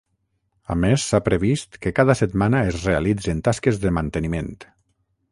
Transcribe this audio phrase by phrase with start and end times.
[0.75, 4.51] A més, s’ha previst que cada setmana es realitzen tasques de manteniment.